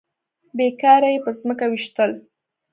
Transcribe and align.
بې 0.57 0.67
کاره 0.81 1.09
يې 1.13 1.19
په 1.25 1.31
ځمکه 1.37 1.65
ويشتل. 1.69 2.11